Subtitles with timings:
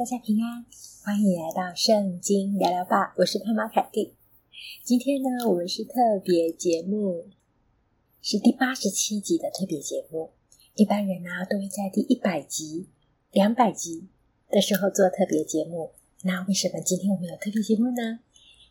[0.00, 0.64] 大家平安，
[1.04, 3.12] 欢迎来到圣经聊聊吧。
[3.18, 4.14] 我是潘妈凯蒂。
[4.82, 7.28] 今天呢，我们是特别节目，
[8.22, 10.30] 是第八十七集的特别节目。
[10.74, 12.88] 一般人呢、都会在第一百集、
[13.30, 14.08] 两百集
[14.48, 15.90] 的时候做特别节目。
[16.22, 18.20] 那为什么今天我们有特别节目呢？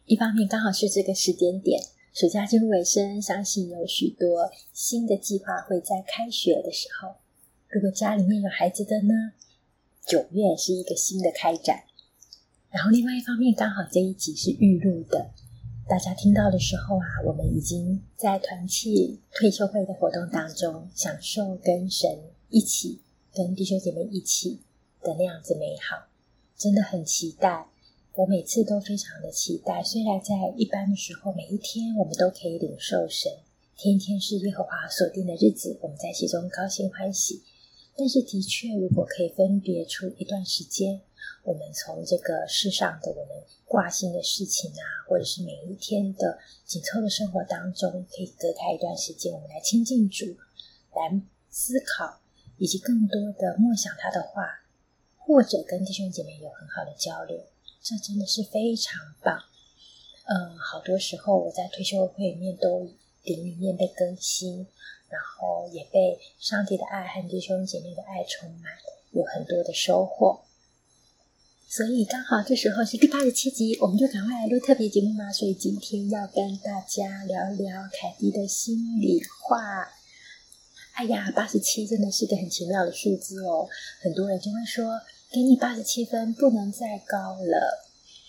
[0.06, 1.80] 一方面刚好是这个时间点，
[2.12, 7.18] 暑假进入尾声，相信有许多新的计划会在开学的时候。
[7.68, 9.14] 如果家里面有孩子的呢？
[10.10, 11.84] 九月是一个新的开展，
[12.72, 15.30] 然后另外一方面，刚好这一集是预录的，
[15.88, 22.10] 大家听到的时候啊，我们已经在团契退休会的活动当中，享受跟神
[22.50, 23.00] 一起、
[23.32, 24.62] 跟弟兄姐妹一起
[25.04, 26.08] 的那样子美好，
[26.58, 27.68] 真的很期待。
[28.16, 33.32] 我每次都非常的期待，虽然在一般的时候，每一天我们都可以领受神，
[33.78, 37.44] 天天是耶和华所定的日子，我们在其中高兴欢喜。
[38.00, 41.02] 但是，的确，如果可以分别出一段时间，
[41.44, 50.28] 我们从这个世上的我们挂心的事情啊，或者是每一天的紧凑的生活当中，可以隔开一段时间，我们来亲近主，
[50.96, 52.22] 来思考，
[52.58, 54.48] 以及更多的默想他的话，
[55.18, 57.38] 或者跟弟兄姐妹有很好的交流，
[57.84, 59.44] 这真的是非常棒。
[60.24, 62.90] 嗯，好多时候我在退休会里面都
[63.24, 64.66] 灵里面被更新。
[65.10, 68.72] 然后也被上帝的爱和弟兄姐妹的爱充满，
[69.12, 70.42] 有很多的收获。
[71.68, 75.32] 所以刚好这时候是第八十七集，我们就赶快来录特别节目嘛。
[75.32, 79.88] 所以今天要跟大家聊一聊凯蒂的心里话。
[80.94, 83.70] 哎呀，八十七真的是个很奇妙的数字哦。
[84.02, 85.00] 很多人就会说，
[85.32, 87.86] 给你八十七分，不能再高了。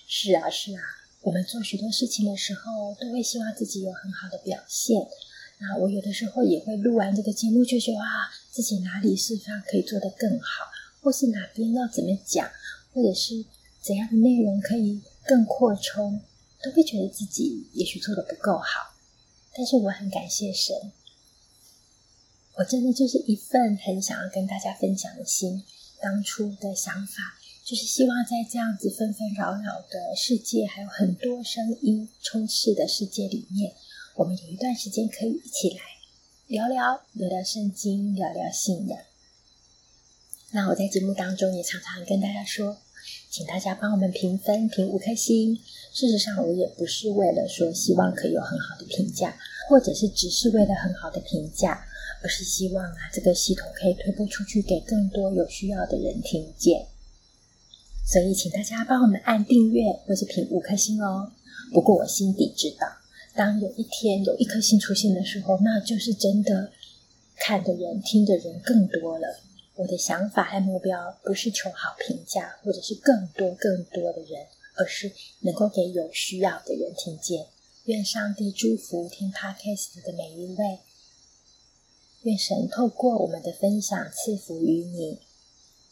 [0.07, 0.83] 是啊，是啊，
[1.23, 5.01] 我们做许多事情的时候，都会希望自己有很好的表现。
[5.63, 10.65] 那我有的时候也会录完这个节目，就觉得哇，自己哪里是方可以做得更好，
[11.03, 12.51] 或是哪边要怎么讲，
[12.95, 13.45] 或者是
[13.83, 16.23] 怎样的内容可以更扩充，
[16.63, 18.97] 都会觉得自己也许做得不够好。
[19.55, 20.75] 但是我很感谢神，
[22.55, 25.63] 我真的就是一份很想要跟大家分享的心。
[26.01, 33.75] 当初的想法就是希望在这样子纷纷扰扰的世界，还有很多声音充斥的世界里面。
[34.17, 35.81] 我们有一段时间可以一起来
[36.47, 38.99] 聊聊聊聊圣经，聊聊信仰。
[40.51, 42.77] 那我在节目当中也常常跟大家说，
[43.31, 45.57] 请大家帮我们评分，评五颗星。
[45.93, 49.39] 事实上，我也不是为了说希望可以有很好的评价，
[49.69, 51.87] 或者是只是为了很好的评价，
[52.23, 56.87] 而是希望啊，这个系统可以推播出去，给更多有需要的人听见。
[58.05, 61.31] 所以，请大家帮我们按订阅或是评五颗星哦。
[61.73, 63.00] 不过，我心底知道。
[63.35, 66.73] 当有一天有一颗星出现的时候，那就是真的
[67.37, 69.41] 看的人、听的人更多了。
[69.77, 75.11] 我的想法和目标不是求好评价，或者是更多更多的人，而是
[75.41, 77.47] 能够给有需要的人听见。
[77.85, 80.81] 愿上帝祝福听 Podcast 的每一位，
[82.23, 85.21] 愿神透过我们的分享赐福于你。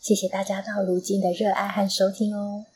[0.00, 2.66] 谢谢大家到如今的热爱和收听哦。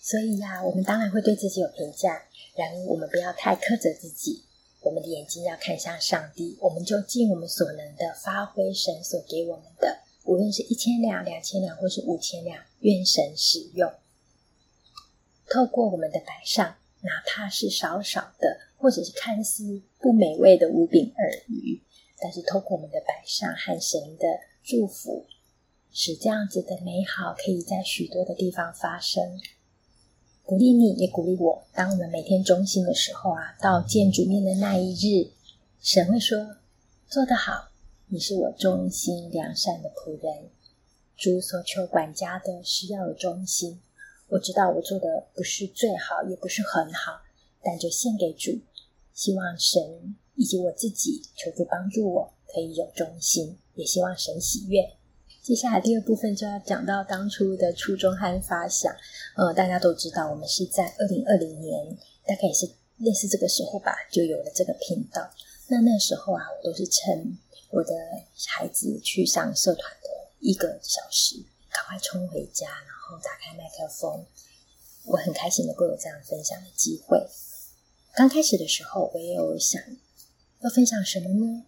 [0.00, 2.24] 所以呀、我们当然会对自己有评价。
[2.54, 4.44] 然而，我们不要太苛责自己，
[4.80, 13.92] 我们的眼睛要看向上帝，我们就尽我们所能的发挥神所给我们的，无论是一千两、两千两，或是五千两，愿神使用。
[15.50, 21.82] 透过我们的摆上，哪怕是少少的，或者是看似不美味的五饼二鱼，
[22.20, 24.26] 但是透过我们的摆上和神的
[24.62, 25.26] 祝福，
[25.92, 29.40] 使这样子的美好可以在许多的地方发生。
[30.44, 31.64] 鼓励你，也鼓励我。
[31.72, 35.30] 当我们每天忠心的时候啊，到见主面的那一日，
[35.80, 36.56] 神会说
[37.08, 37.70] ：“做得好，
[38.08, 40.50] 你是我忠心良善的仆人。”
[41.16, 43.80] 主所求管家的是要有忠心。
[44.28, 47.22] 我知道我做的不是最好，也不是很好，
[47.62, 48.58] 但就献给主，
[49.14, 54.92] 希望神以及我自己求主帮助我，可以有忠心，也希望神喜悦。
[55.44, 58.90] 接下来第二部分就要讲到当初的初衷和发想。
[59.36, 61.94] 呃，大家都知道，我们是在二零二零年，
[62.24, 65.30] 大概也是类似这个时候吧，就有了这个频道。
[65.66, 67.36] 那那时候啊，我都是趁
[67.68, 67.92] 我的
[68.46, 70.08] 孩子去上社团的
[70.40, 71.36] 一个小时，
[71.70, 74.24] 赶快冲回家，然后打开麦克风。
[75.04, 77.22] 我很开心能够有这样分享的机会。
[78.14, 79.82] 刚开始的时候，我也有想
[80.60, 81.64] 要分享什么呢？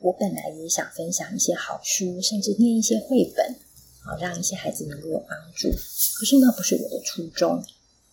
[0.00, 3.56] 我本来也想分享一些好书，甚至念一些绘本，
[4.04, 5.68] 好让一些孩子能够有帮助。
[5.70, 7.64] 可是那不是我的初衷。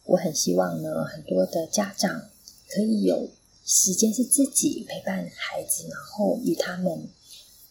[0.06, 2.30] 我很希望呢，很多的家长
[2.70, 3.30] 可以有
[3.66, 7.10] 时间是自己陪伴孩子，然后与他们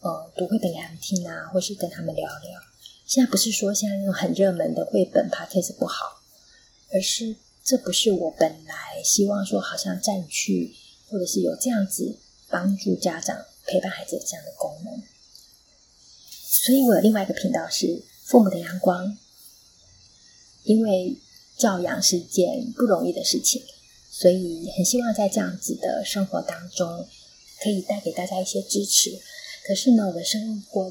[0.00, 2.60] 呃读绘本给他们听啊，或是跟他们聊聊。
[3.06, 6.22] 现在不是说现在那种很热门的绘本 podcast 不好，
[6.93, 10.75] 而是这不是我本来希望说好像占据，
[11.08, 12.17] 或者是有这样子
[12.49, 15.02] 帮助家长陪伴孩子的这样的功能。
[16.46, 19.19] 所以我有另外一个频道是父母的阳光，
[20.62, 21.16] 因为
[21.58, 23.62] 教养是件不容易的事情，
[24.11, 27.06] 所以很希望在这样子的生活当中，
[27.62, 29.19] 可以带给大家一些支持。
[29.67, 30.90] 可是呢，我的生活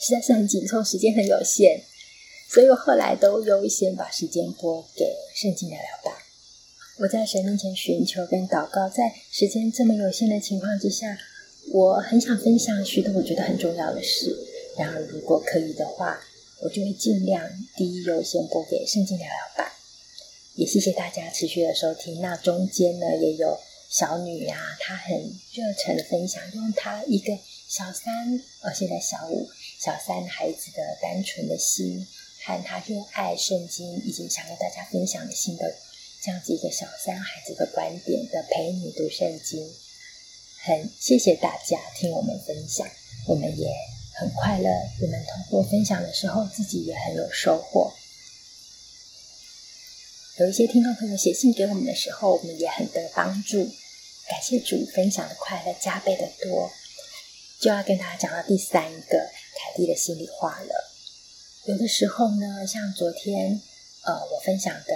[0.00, 1.82] 实在是很紧凑，时间很有限，
[2.48, 6.18] 所以我后来都优先把时间拨给圣经聊聊吧。
[6.98, 11.18] 我在神面前寻求跟祷告，在时间这么有限的情况之下，
[11.74, 14.32] 我很想分享许多我觉得很重要的事。
[14.78, 16.20] 然而，如果可以的话，
[16.60, 19.72] 我就会尽量第一优先拨给圣经聊聊吧。
[20.54, 22.20] 也谢谢大家持续的收听。
[22.20, 25.18] 那中间呢，也有小女、啊，她很
[25.52, 27.36] 热忱的分享，用她一个
[27.66, 29.48] 小三，哦，现在小五。
[29.80, 32.06] 小三孩子的单纯的心，
[32.44, 35.74] 和她热爱圣经，以及想跟大家分享的心的
[36.22, 39.68] 这样子一个小三孩子的观点的陪你读圣经，
[40.66, 42.88] 很谢谢大家听我们分享，
[43.26, 43.68] 我们也
[44.14, 44.70] 很快乐。
[45.02, 47.92] 我们通过分享的时候，自己也很有收获。
[50.38, 53.62] 有一些听众朋友写信给我们的时候，我们也很得帮助。
[54.26, 56.72] 感谢主，分享的快乐加倍的多。
[57.60, 59.18] 就要跟大家讲到第三个。
[59.56, 60.90] 凯蒂的心里话了。
[61.66, 63.60] 有的时候呢，像昨天，
[64.02, 64.94] 呃，我分享的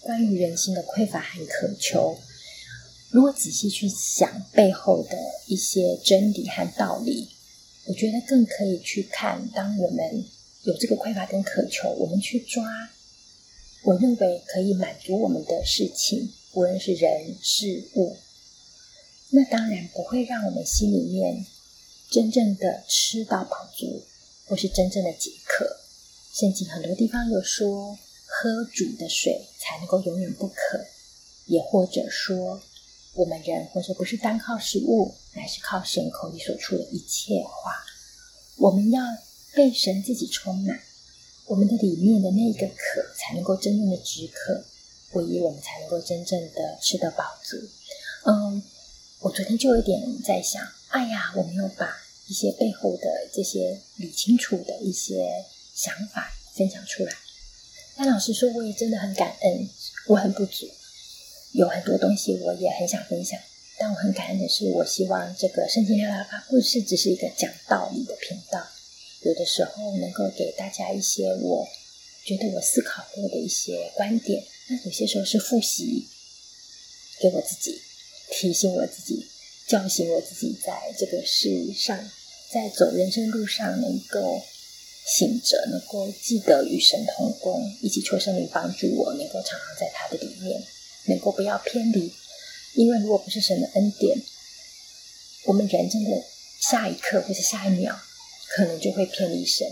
[0.00, 2.18] 关于人心的匮乏和渴求，
[3.14, 5.16] 如果仔细去想背后的
[5.46, 7.28] 一些真理和道理，
[7.84, 10.24] 我觉得更可以去看，当我们
[10.64, 12.64] 有这个匮乏跟渴求，我们去抓，
[13.84, 18.16] 我认为可以满足我们的事情，无论是人事物，
[19.30, 21.46] 那当然不会让我们心里面。
[22.10, 24.02] 真正的吃到饱足，
[24.46, 25.64] 或是真正的解渴。
[26.32, 27.96] 圣经很多地方有说，
[28.26, 30.84] 喝主的水才能够永远不渴。
[31.46, 32.60] 也或者说，
[33.14, 37.72] 我们人或者不是单靠食物，乃是靠神口里所出的一切话。
[38.56, 39.02] 我们要
[39.54, 40.78] 被神自己充满，
[41.46, 42.74] 我们的里面的那一个渴
[43.16, 44.64] 才能够真正的止渴，
[45.12, 47.56] 唯一我们才能够真正的吃得饱足。
[48.26, 48.62] 嗯，
[49.20, 52.04] 我昨天就有点在想，哎呀，我没有把。
[52.26, 55.44] 一些背后的这些理清楚的一些
[55.74, 57.12] 想法分享出来。
[57.94, 59.68] 但老实说，我也真的很感恩，
[60.06, 60.66] 我很不足，
[61.54, 63.38] 有很多东西我也很想分享。
[63.78, 68.60] 但我很感恩的是，我希望这个圣经聊聊吧不是只是一个讲道理的频道，
[69.22, 71.66] 有的时候能够给大家一些我
[72.24, 74.42] 觉得我思考过的一些观点。
[74.68, 76.06] 那有些时候是复习
[77.20, 77.80] 给我自己，
[78.30, 79.26] 提醒我自己。
[79.66, 81.98] 叫醒我自己，在这个世上，
[82.52, 84.42] 在走人生路上，能够
[85.06, 90.62] 醒着，能够记得与神同工，一起求神灵帮助我，能够常常在他的里面，
[91.06, 92.12] 能够不要偏离。
[92.74, 94.18] 因为如果不是神的恩典，
[95.44, 96.24] 我们人真的
[96.60, 97.96] 下一刻或者下一秒，
[98.56, 99.66] 可能就会偏离神。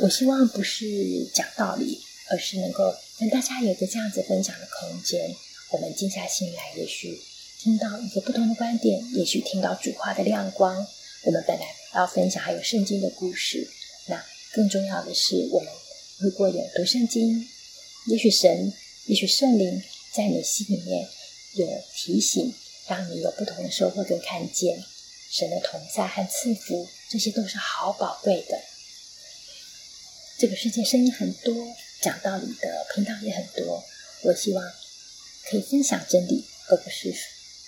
[0.00, 2.00] 我希望不是讲道理，
[2.30, 5.34] 而是能够跟大家有个这样子分享的空间。
[5.70, 7.20] 我们静下心来，也许。
[7.62, 10.86] 听到一个不同的观点，也许听到主话的亮光。
[11.24, 13.68] 我们本来要分享还有圣经的故事，
[14.06, 14.24] 那
[14.54, 15.70] 更重要的是，我们
[16.16, 17.46] 如果有读圣经，
[18.06, 18.72] 也许神，
[19.04, 21.08] 也许圣灵在你心里面
[21.54, 22.54] 有提醒，
[22.88, 24.82] 让你有不同的收获跟看见。
[25.30, 28.60] 神的同在和赐福，这些都是好宝贵的。
[30.38, 31.54] 这个世界声音很多，
[32.00, 33.84] 讲道理的频道也很多。
[34.22, 34.72] 我希望
[35.48, 37.14] 可以分享真理，而不是。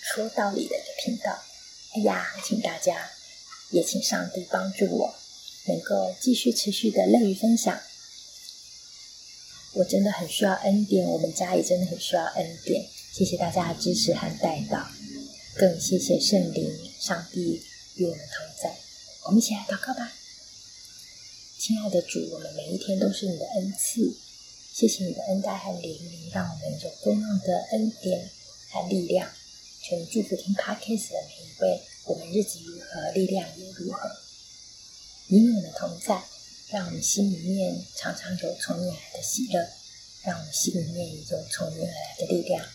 [0.03, 1.41] 说道理的一个频道，
[1.95, 3.09] 哎呀，请大家
[3.71, 5.15] 也请上帝帮助我，
[5.67, 7.81] 能够继续持续的乐于分享。
[9.75, 12.85] 我真的很需要恩典，我们家也真的很需要恩典。
[13.13, 14.87] 谢谢大家的支持和带到，
[15.57, 17.63] 更谢谢圣灵、上帝
[17.97, 18.77] 与我们同在。
[19.25, 20.13] 我们一起来祷告吧，
[21.59, 24.15] 亲爱的主，我们每一天都是你的恩赐，
[24.75, 28.31] 谢谢你的恩待和怜悯，让我们有多样的恩典
[28.71, 29.31] 和力量。
[29.83, 33.99] 全祝福听 Podcast 的每一位，我们日子如何，力量也如何。
[35.29, 36.23] 你与我们同在，
[36.73, 39.69] 让我们心里面常常有从你来的喜乐，
[40.25, 42.67] 让我们心里面有从你而来的力量。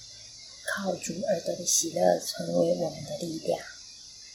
[0.70, 3.60] 靠主而得的喜乐成为我们的力量。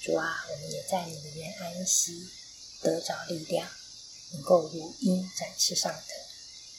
[0.03, 2.27] 主啊，我们也在你里面安息，
[2.83, 3.69] 得着力量，
[4.33, 6.03] 能够如鹰展翅上腾。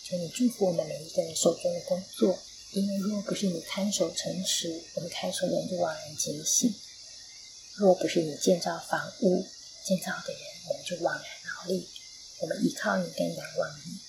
[0.03, 2.37] 求你祝福我们每一个人手中的工作。
[2.73, 6.69] 因为若不是你看守城池，我们看守人就枉然警醒；
[7.75, 9.47] 若不是你建造房屋，
[9.85, 11.23] 建造的人我们就枉然
[11.55, 11.87] 劳力。
[12.39, 13.99] 我们依靠你，跟仰望你。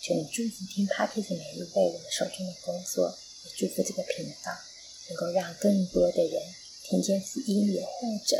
[0.00, 4.52] 求你祝福听 Podcast 每一位我们手中的工作，也祝福这个频道，
[5.08, 6.42] 能够让更多的人
[6.84, 7.90] 听见福音，也或
[8.26, 8.36] 者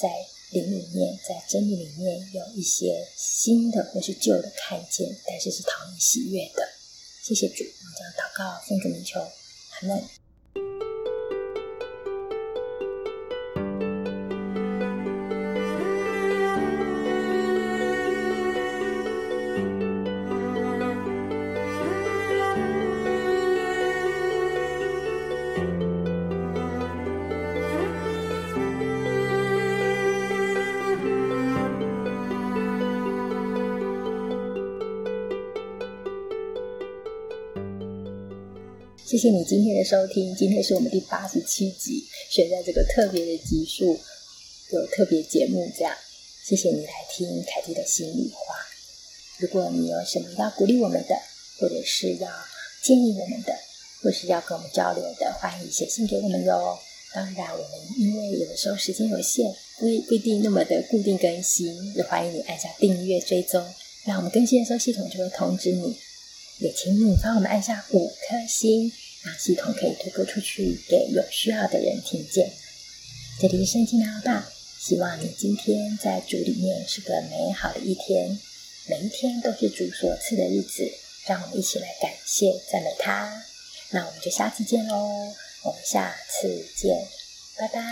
[0.00, 0.08] 在
[0.50, 6.68] 灵里面，在真理里面有一些新的或是旧的看见，但是是讨你喜悦的。
[7.22, 10.25] 谢谢主，我们将祷告奉主名求，阿门。
[39.06, 43.96] 谢谢你今天的收听，今天是我们第八十七集，选在这个特别的集数，
[44.72, 45.94] 有特别节目这样。
[46.44, 48.56] 谢谢你来听凯蒂的心里话。
[49.38, 51.14] 如果你有什么要鼓励我们的，
[51.60, 52.28] 或者是要
[52.82, 53.56] 建议我们的，
[54.02, 56.76] 或是要跟我们交流的，欢迎写信给我们哟。
[57.14, 57.70] 当然，我们
[58.00, 63.64] 因为有的时候时间有限，不不一定那么的固定更新，也欢迎你按下订阅追踪，
[64.04, 65.96] 那我们更新的时候系统就会通知你。
[66.58, 68.90] 也请你帮我们按下五颗星，
[69.22, 72.50] 让系统可以推播出去给有需要的人听见。
[73.40, 74.48] 这里是圣经阿爸，
[74.78, 78.38] 希望你今天在主里面是个美好的一天，
[78.88, 80.90] 每一天都是主所赐的日子，
[81.26, 83.44] 让我们一起来感谢赞美他。
[83.90, 84.94] 那我们就下次见喽，
[85.64, 87.06] 我们下次见，
[87.58, 87.82] 拜拜。